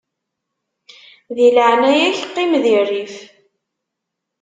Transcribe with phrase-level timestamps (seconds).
[1.35, 3.15] Di leɛnaya-k qqim di rrif.